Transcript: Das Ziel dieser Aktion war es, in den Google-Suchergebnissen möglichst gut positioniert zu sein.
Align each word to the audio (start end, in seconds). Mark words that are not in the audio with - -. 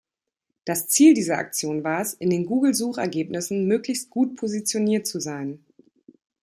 Das 0.65 0.87
Ziel 0.87 1.13
dieser 1.13 1.37
Aktion 1.37 1.83
war 1.83 2.01
es, 2.01 2.15
in 2.15 2.31
den 2.31 2.47
Google-Suchergebnissen 2.47 3.67
möglichst 3.67 4.09
gut 4.09 4.35
positioniert 4.35 5.05
zu 5.05 5.19
sein. 5.19 5.63